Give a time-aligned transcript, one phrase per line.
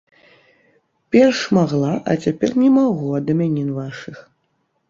[1.15, 4.17] Перш магла, а цяпер не магу, ад імянін вашых.